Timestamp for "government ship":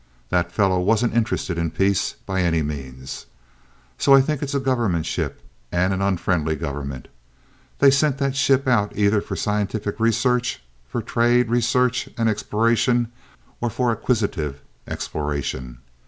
4.59-5.43